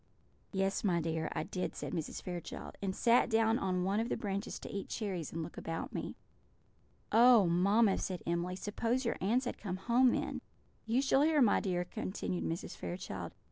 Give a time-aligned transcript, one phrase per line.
[0.51, 2.23] "Yes, my dear, I did," said Mrs.
[2.23, 5.93] Fairchild; "and sat down on one of the branches to eat cherries and look about
[5.93, 6.15] me."
[7.11, 10.41] "Oh, mamma!" said Emily, "suppose your aunts had come home then!"
[10.87, 12.75] "You shall hear, my dear," continued Mrs.
[12.75, 13.35] Fairchild.